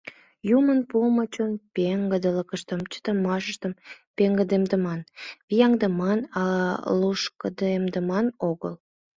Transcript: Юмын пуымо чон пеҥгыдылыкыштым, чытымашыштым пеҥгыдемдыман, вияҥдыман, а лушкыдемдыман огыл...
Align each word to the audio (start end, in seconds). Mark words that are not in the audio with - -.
Юмын 0.57 0.79
пуымо 0.89 1.23
чон 1.33 1.51
пеҥгыдылыкыштым, 1.75 2.79
чытымашыштым 2.91 3.73
пеҥгыдемдыман, 4.15 4.99
вияҥдыман, 5.47 6.19
а 6.43 6.45
лушкыдемдыман 6.99 8.25
огыл... 8.49 8.73